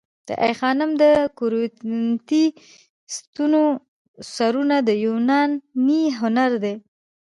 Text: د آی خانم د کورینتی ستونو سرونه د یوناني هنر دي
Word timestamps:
د 0.27 0.29
آی 0.45 0.53
خانم 0.59 0.89
د 1.01 1.03
کورینتی 1.37 2.45
ستونو 3.15 3.61
سرونه 4.35 4.77
د 4.87 4.89
یوناني 5.05 6.01
هنر 6.19 6.51
دي 6.63 6.75